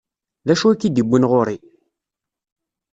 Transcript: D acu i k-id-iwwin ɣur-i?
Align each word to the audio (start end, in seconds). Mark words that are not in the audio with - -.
D 0.47 0.49
acu 0.53 0.67
i 0.69 0.75
k-id-iwwin 0.79 1.27
ɣur-i? 1.31 1.57